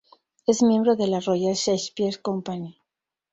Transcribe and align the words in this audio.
Es 0.47 0.63
miembro 0.63 0.95
de 0.95 1.05
la 1.05 1.19
Royal 1.19 1.53
Shakespeare 1.53 2.19
Company. 2.23 2.75